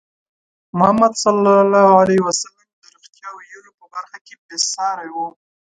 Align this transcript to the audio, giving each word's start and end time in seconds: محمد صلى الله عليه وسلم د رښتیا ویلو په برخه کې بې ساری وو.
محمد 0.79 1.13
صلى 1.25 1.49
الله 1.63 1.87
عليه 2.01 2.19
وسلم 2.27 2.63
د 2.83 2.85
رښتیا 2.95 3.29
ویلو 3.33 3.71
په 3.79 3.85
برخه 3.93 4.17
کې 4.25 4.33
بې 4.45 4.57
ساری 4.73 5.09
وو. 5.15 5.27